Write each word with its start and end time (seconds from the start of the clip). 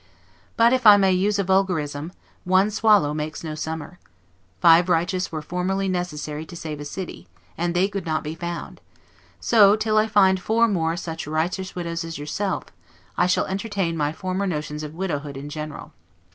But 0.57 0.73
(if 0.73 0.87
I 0.87 0.97
may 0.97 1.11
use 1.11 1.37
a 1.37 1.43
vulgarism) 1.43 2.11
one 2.43 2.71
swallow 2.71 3.13
makes 3.13 3.43
no 3.43 3.53
summer: 3.53 3.99
five 4.59 4.89
righteous 4.89 5.31
were 5.31 5.43
formerly 5.43 5.87
necessary 5.87 6.43
to 6.43 6.55
save 6.55 6.79
a 6.79 6.85
city, 6.85 7.27
and 7.55 7.75
they 7.75 7.87
could 7.87 8.03
not 8.03 8.23
be 8.23 8.33
found; 8.33 8.81
so, 9.39 9.75
till 9.75 9.99
I 9.99 10.07
find 10.07 10.39
four 10.39 10.67
more 10.67 10.97
such 10.97 11.27
righteous 11.27 11.75
widows 11.75 12.03
as 12.03 12.17
yourself, 12.17 12.63
I 13.15 13.27
shall 13.27 13.45
entertain 13.45 13.95
my 13.95 14.11
former 14.11 14.47
notions 14.47 14.81
of 14.81 14.95
widowhood 14.95 15.37
in 15.37 15.49
general. 15.49 15.93